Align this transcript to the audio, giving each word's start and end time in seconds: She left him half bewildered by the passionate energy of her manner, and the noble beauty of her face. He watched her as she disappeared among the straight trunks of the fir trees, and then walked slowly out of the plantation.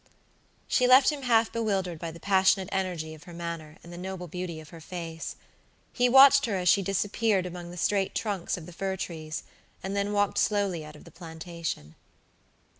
She 0.67 0.87
left 0.87 1.11
him 1.11 1.21
half 1.21 1.51
bewildered 1.51 1.99
by 1.99 2.09
the 2.09 2.19
passionate 2.19 2.69
energy 2.71 3.13
of 3.13 3.25
her 3.25 3.33
manner, 3.35 3.77
and 3.83 3.93
the 3.93 3.99
noble 3.99 4.27
beauty 4.27 4.59
of 4.59 4.69
her 4.69 4.81
face. 4.81 5.35
He 5.93 6.09
watched 6.09 6.47
her 6.47 6.55
as 6.55 6.67
she 6.69 6.81
disappeared 6.81 7.45
among 7.45 7.69
the 7.69 7.77
straight 7.77 8.15
trunks 8.15 8.57
of 8.57 8.65
the 8.65 8.73
fir 8.73 8.97
trees, 8.97 9.43
and 9.83 9.95
then 9.95 10.11
walked 10.11 10.39
slowly 10.39 10.83
out 10.83 10.95
of 10.95 11.03
the 11.03 11.11
plantation. 11.11 11.93